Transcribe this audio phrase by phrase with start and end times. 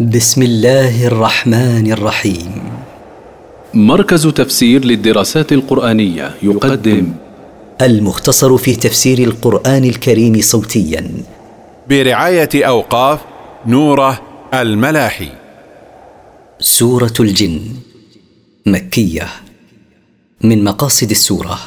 [0.00, 2.62] بسم الله الرحمن الرحيم.
[3.74, 7.12] مركز تفسير للدراسات القرآنية يقدم.
[7.82, 11.10] المختصر في تفسير القرآن الكريم صوتيا.
[11.88, 13.20] برعاية أوقاف
[13.66, 14.22] نوره
[14.54, 15.28] الملاحي.
[16.60, 17.60] سورة الجن.
[18.66, 19.28] مكية.
[20.44, 21.58] من مقاصد السورة.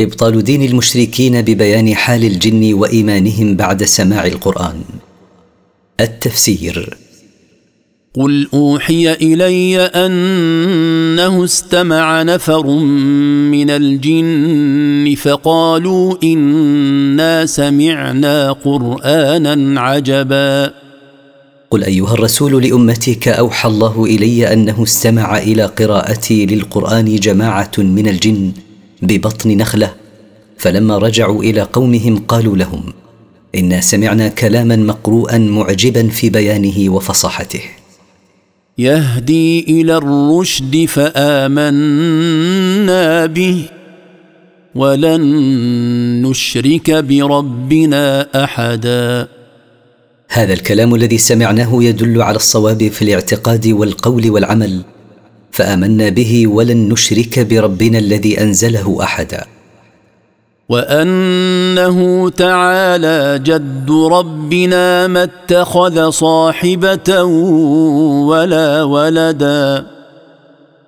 [0.00, 4.82] إبطال دين المشركين ببيان حال الجن وإيمانهم بعد سماع القرآن.
[6.00, 7.03] التفسير.
[8.16, 12.66] قل أوحي إلي أنه استمع نفر
[13.50, 20.74] من الجن فقالوا إنا سمعنا قرآنا عجبا.
[21.70, 28.52] قل أيها الرسول لأمتك أوحى الله إلي أنه استمع إلى قراءتي للقرآن جماعة من الجن
[29.02, 29.92] ببطن نخلة
[30.58, 32.82] فلما رجعوا إلى قومهم قالوا لهم
[33.54, 37.60] إنا سمعنا كلاما مقروءا معجبا في بيانه وفصاحته.
[38.78, 42.46] يهدي إلى الرشد فآمنا
[43.26, 43.64] به
[44.74, 45.22] ولن
[46.22, 49.28] نشرك بربنا أحدا.
[50.28, 54.84] هذا الكلام الذي سمعناه يدل على الصواب في الاعتقاد والقول والعمل
[55.52, 59.46] فآمنا به ولن نشرك بربنا الذي أنزله أحدا.
[60.68, 67.22] وأنه تعالى جد ربنا ما اتخذ صاحبة
[68.28, 69.86] ولا ولدا.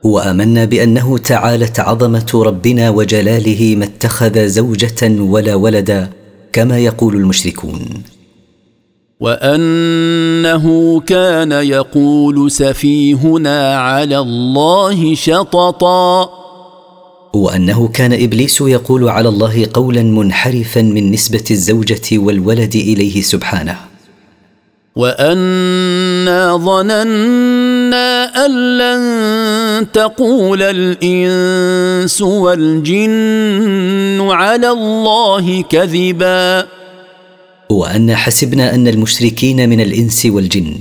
[0.03, 6.09] وأمنا بأنه تعالت عظمه ربنا وجلاله ما اتخذ زوجة ولا ولدا
[6.53, 7.81] كما يقول المشركون.
[9.21, 16.46] وأنه كان يقول سفيهنا على الله شططا.
[17.37, 23.77] وأنه كان إبليس يقول على الله قولا منحرفا من نسبة الزوجة والولد إليه سبحانه.
[24.97, 28.09] وأنا ظننا
[28.47, 29.03] أن لن
[29.93, 36.67] تقول الإنس والجن على الله كذبا.
[37.71, 40.75] وأن حسبنا أن المشركين من الإنس والجن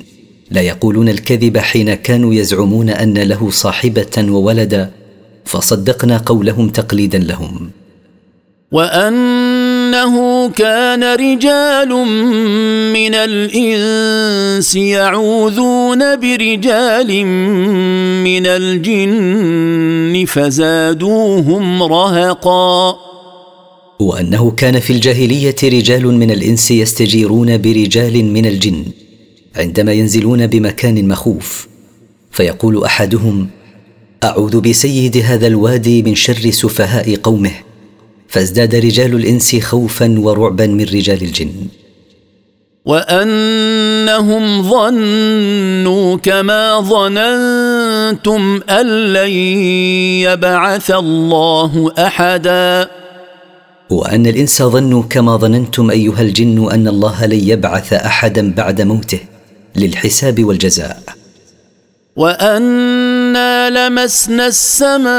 [0.51, 5.04] لا يقولون الكذب حين كانوا يزعمون أن له صاحبة وولدا.
[5.45, 7.69] فصدقنا قولهم تقليدا لهم.
[8.71, 11.89] وأنه كان رجال
[12.93, 17.25] من الإنس يعوذون برجال
[18.23, 22.95] من الجن فزادوهم رهقا.
[23.99, 28.85] وأنه كان في الجاهلية رجال من الإنس يستجيرون برجال من الجن
[29.55, 31.67] عندما ينزلون بمكان مخوف.
[32.31, 33.47] فيقول أحدهم
[34.25, 37.51] أعوذ بسيد هذا الوادي من شر سفهاء قومه
[38.27, 41.51] فازداد رجال الإنس خوفا ورعبا من رجال الجن.
[42.85, 49.29] وأنهم ظنوا كما ظننتم أن لن
[50.27, 52.89] يبعث الله أحدا.
[53.89, 59.19] وأن الإنس ظنوا كما ظننتم أيها الجن أن الله لن يبعث احدا بعد موته
[59.75, 60.99] للحساب والجزاء.
[63.69, 65.13] لمسنا السماء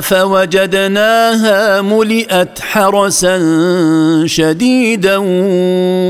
[0.00, 3.36] فوجدناها ملئت حرسا
[4.26, 5.16] شديدا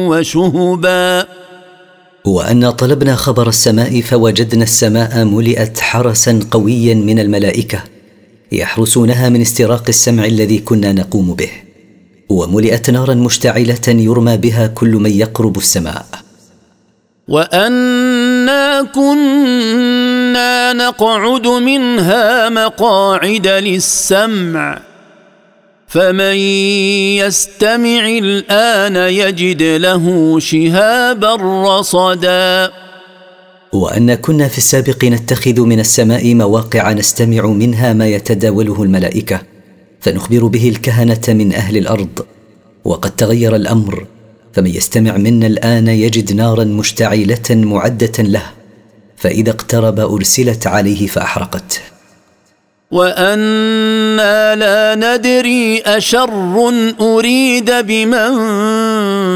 [0.09, 1.27] وشهبا.
[2.25, 7.85] وأنا طلبنا خبر السماء فوجدنا السماء ملئت حرسا قويا من الملائكة
[8.53, 11.51] يحرسونها من استراق السمع الذي كنا نقوم به
[12.29, 16.07] وملئت نارا مشتعلة يرمى بها كل من يقرب السماء.
[18.95, 24.81] كنا نقعد منها مقاعد للسمع
[25.89, 26.37] فمن
[27.17, 31.35] يستمع الان يجد له شهابا
[31.69, 32.73] رصدا
[33.73, 39.43] وان كنا في السابق نتخذ من السماء مواقع نستمع منها ما يتداوله الملائكه
[40.01, 42.27] فنخبر به الكهنه من أهل الأرض
[42.85, 44.07] وقد تغير الامر
[44.53, 48.43] فمن يستمع منا الآن يجد نارا مشتعلة معدة له
[49.17, 51.81] فإذا اقترب أرسلت عليه فاحرقته
[52.93, 58.33] وأنا لا ندري أشر أريد بمن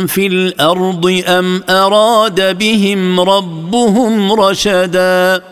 [0.07, 5.43] في الأرض أم أراد بهم ربهم رشدا.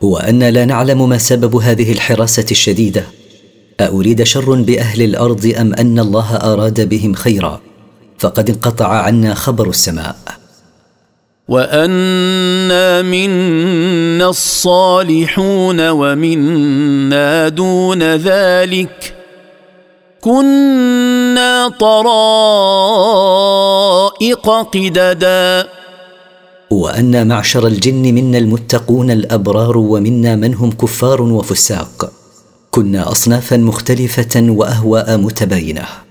[0.00, 3.04] وأنا لا نعلم ما سبب هذه الحراسة الشديدة.
[3.80, 7.60] أأريد شر بأهل الأرض أم أن الله أراد بهم خيرا؟
[8.20, 10.16] فقد انقطع عنا خبر السماء.
[11.48, 19.14] وأنا منا الصالحون ومنا دون ذلك.
[20.20, 22.20] كنا طرائق
[24.50, 25.68] قددا.
[26.70, 32.12] وأن معشر الجن منا المتقون الأبرار ومنا من هم كفار وفساق.
[32.70, 36.09] كنا أصنافا مختلفة وأهواء متباينة.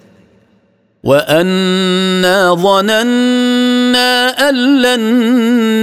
[1.03, 4.99] وانا ظننا ان لن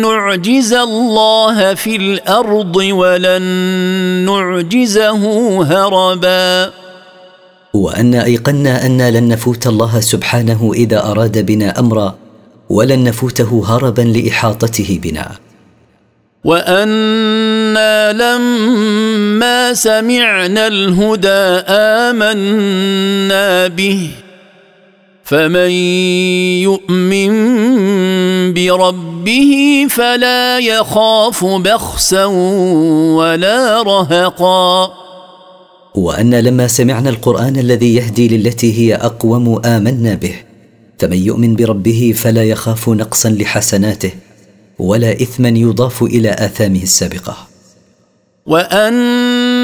[0.03, 3.43] نعجز الله في الأرض ولن
[4.27, 5.23] نعجزه
[5.65, 6.73] هربا.
[7.75, 12.15] وان ايقنا أنا لن نفوت الله سبحانه اذا اراد بنا امرا
[12.71, 15.31] ولن نفوته هربا لاحاطته بنا.
[16.45, 24.11] وأنا لما سمعنا الهدى امنا به
[25.27, 25.71] فمن
[26.63, 27.33] يؤمن
[28.55, 29.53] بربه
[29.91, 32.25] فلا يخاف بخسا
[33.19, 34.93] ولا رهقا.
[35.95, 40.35] وأن لما سمعنا القرآن الذي يهدي للتي هي أقوم آمنا به
[40.99, 44.11] فمن يؤمن بربه فلا يخاف نقصا لحسناته
[44.79, 47.37] ولا إثما يضاف إلى آثامه السابقة.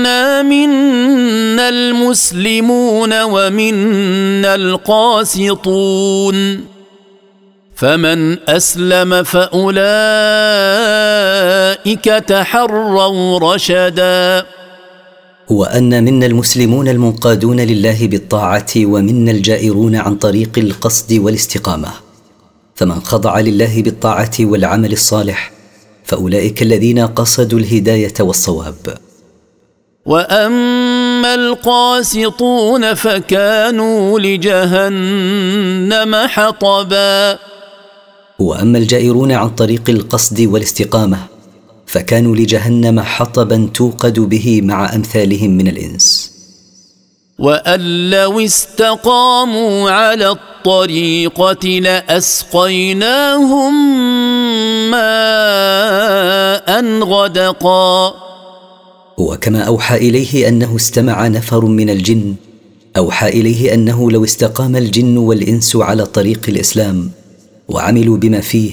[0.02, 6.36] وانا منا المسلمون ومنا القاسطون
[7.74, 9.74] فمن اسلم فاولئك
[12.04, 14.46] تحروا رشدا
[15.50, 21.90] وان منا المسلمون المنقادون لله بالطاعه ومنا الجائرون عن طريق القصد والاستقامه
[22.74, 25.52] فمن خضع لله بالطاعه والعمل الصالح
[26.04, 29.11] فاولئك الذين قصدوا الهدايه والصواب
[30.06, 37.38] واما القاسطون فكانوا لجهنم حطبا.
[38.38, 41.18] واما الجائرون عن طريق القصد والاستقامه
[41.86, 46.32] فكانوا لجهنم حطبا توقد به مع امثالهم من الانس.
[47.38, 52.90] وان لو استقاموا على الطريقة لاسقيناهم
[54.90, 58.31] ماء غدقا.
[59.22, 62.34] وكما أوحى إليه أنه استمع نفر من الجن
[62.96, 67.10] أوحى إليه أنه لو استقام الجن والإنس على طريق الإسلام
[67.68, 68.72] وعملوا بما فيه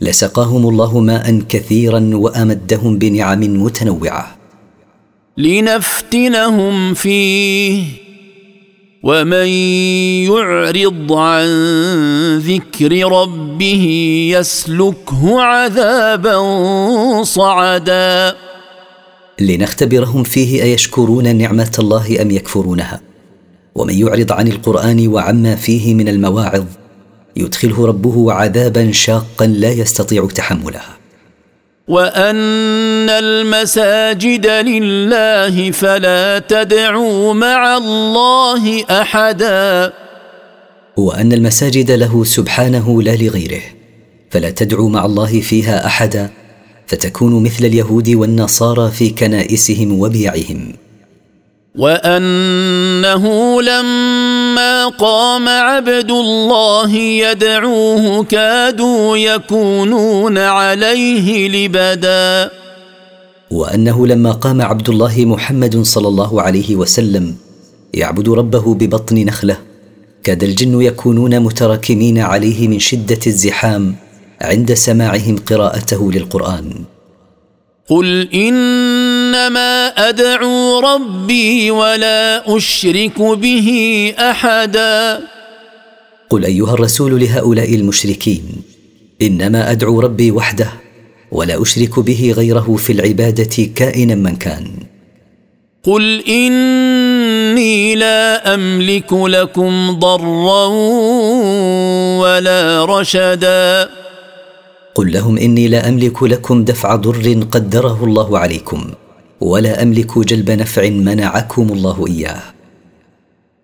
[0.00, 4.36] لسقاهم الله ماء كثيرا وأمدهم بنعم متنوعة.
[5.36, 7.84] لنفتنهم فيه
[9.02, 9.48] ومن
[10.28, 11.48] يعرض عن
[12.38, 13.84] ذكر ربه
[14.36, 16.36] يسلكه عذابا
[17.24, 18.49] صعدا.
[19.40, 23.00] لنختبرهم فيه أيشكرون نعمة الله أم يكفرونها؟
[23.74, 26.64] ومن يعرض عن القرآن وعما فيه من المواعظ
[27.36, 30.82] يدخله ربه عذابا شاقا لا يستطيع تحمله
[31.88, 39.92] وأن المساجد لله فلا تدعوا مع الله أحدا.
[40.96, 43.62] وأن المساجد له سبحانه لا لغيره
[44.30, 46.30] فلا تدعوا مع الله فيها أحدا
[46.90, 50.72] فتكونوا مثل اليهود والنصارى في كنائسهم وبيعهم.
[51.78, 53.24] وأنه
[53.62, 62.50] لما قام عبد الله يدعوه كادوا يكونون عليه لبدا.
[63.50, 67.34] وأنه لما قام عبد الله محمد صلى الله عليه وسلم
[67.94, 69.56] يعبد ربه ببطن نخلة
[70.24, 73.94] كاد الجن يكونون متراكمين عليه من شدة الزحام
[74.42, 76.72] عند سماعهم قراءته للقرآن.
[77.88, 83.68] قل إنما أدعو ربي ولا أشرك به
[84.18, 85.20] أحدا.
[86.30, 88.42] قل أيها الرسول لهؤلاء المشركين
[89.22, 90.70] إنما أدعو ربي وحده
[91.32, 94.66] ولا أشرك به غيره في العبادة كائنا من كان.
[95.84, 100.66] قل إني لا أملك لكم ضرا
[102.22, 103.90] ولا رشدا.
[105.00, 108.80] قل لهم إني لا أملك لكم دفع ضر قدره الله عليكم
[109.40, 112.42] ولا أملك جلب نفع منعكم الله إياه.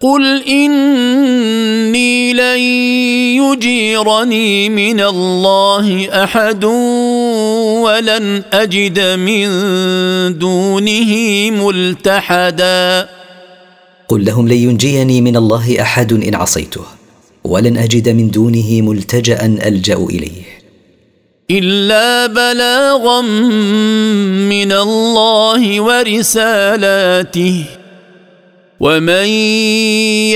[0.01, 2.61] قل إني لن
[3.45, 6.65] يجيرني من الله أحد
[7.85, 9.49] ولن أجد من
[10.39, 11.13] دونه
[11.51, 13.09] ملتحدا.
[14.09, 16.85] قل لهم لن ينجيني من الله أحد إن عصيته
[17.45, 20.66] ولن أجد من دونه ملتجأ ألجأ إليه.
[21.51, 23.21] إلا بلاغا
[24.51, 27.65] من الله ورسالاته.
[28.81, 29.27] ومن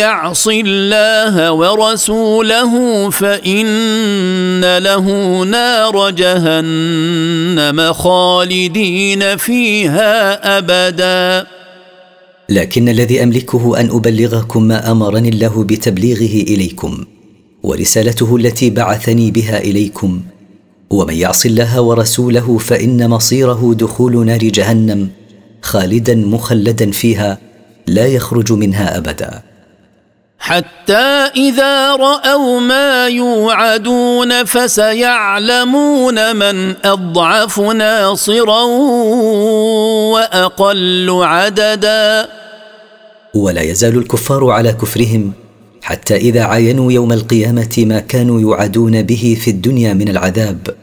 [0.00, 2.72] يعص الله ورسوله
[3.10, 5.06] فإن له
[5.44, 10.12] نار جهنم خالدين فيها
[10.58, 11.46] أبدا.
[12.48, 17.04] لكن الذي أملكه أن أبلغكم ما أمرني الله بتبليغه إليكم
[17.62, 20.20] ورسالته التي بعثني بها إليكم
[20.90, 25.10] ومن يعص الله ورسوله فإن مصيره دخول نار جهنم
[25.62, 27.38] خالدا مخلدا فيها
[27.86, 29.42] لا يخرج منها أبدا.
[30.38, 38.62] حتى إذا رأوا ما يوعدون فسيعلمون من أضعف ناصرا
[40.12, 42.28] وأقل عددا.
[43.34, 45.32] ولا يزال الكفار على كفرهم
[45.82, 50.79] حتى إذا عاينوا يوم القيامة ما كانوا يوعدون به في الدنيا من العذاب.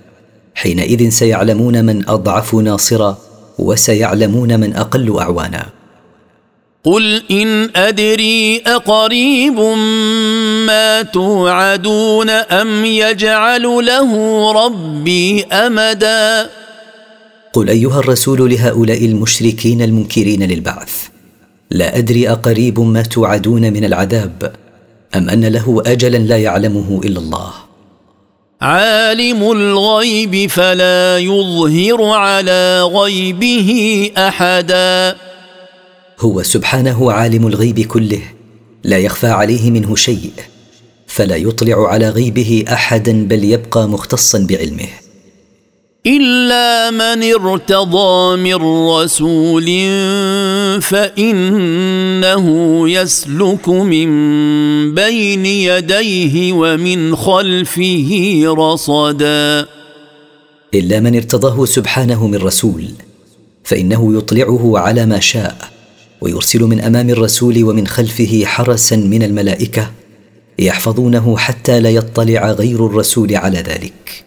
[0.68, 3.18] حينئذ سيعلمون من أضعف ناصرا
[3.60, 5.66] وسيعلمون من أقل أعوانا.
[6.84, 9.60] قل إن أدري أقريب
[10.68, 14.12] ما توعدون أم يجعل له
[14.52, 16.50] ربي أمدا؟
[17.54, 20.94] قل أيها الرسول لهؤلاء المشركين المنكرين للبعث
[21.72, 24.52] لا أدري أقريب ما توعدون من العذاب
[25.16, 27.67] أم أن له أجلا لا يعلمه إلا الله.
[28.62, 35.16] عالم الغيب فلا يظهر على غيبه أحدا.
[36.20, 38.22] هو سبحانه عالم الغيب كله
[38.84, 40.32] لا يخفى عليه منه شيء
[41.08, 44.90] فلا يطلع على غيبه أحدا بل يبقى مختصا بعلمه.
[46.06, 48.56] إلا من ارتضى من
[48.90, 49.66] رسول
[50.80, 52.46] فإنه
[52.90, 54.10] يسلك من
[54.96, 59.68] بين يديه ومن خلفه رصدا.
[60.74, 62.86] إلا من ارتضاه سبحانه من رسول
[63.64, 65.58] فإنه يطلعه على ما شاء
[66.22, 69.92] ويرسل من أمام الرسول ومن خلفه حرسا من الملائكة
[70.60, 74.27] يحفظونه حتى لا يطلع غير الرسول على ذلك.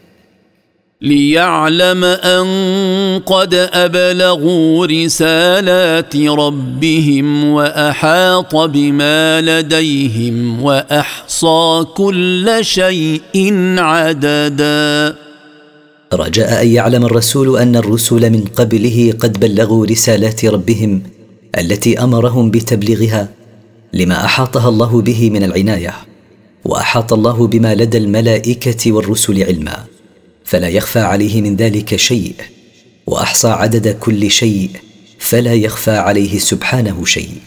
[1.02, 2.45] ليعلم أن
[3.26, 15.16] قد أبلغوا رسالات ربهم وأحاط بما لديهم وأحصى كل شيء عددا.
[16.12, 21.02] رجاء أن يعلم الرسول أن الرسل من قبله قد بلغوا رسالات ربهم
[21.59, 23.28] التي أمرهم بتبليغها
[23.92, 25.95] لما أحاطها الله به من العناية
[26.64, 30.00] وأحاط الله بما لدى الملائكة والرسل علما.
[30.50, 32.35] فلا يخفى عليه من ذلك شيء
[33.07, 34.71] وأحصى عدد كل شيء
[35.19, 37.40] فلا يخفى عليه سبحانه شيء.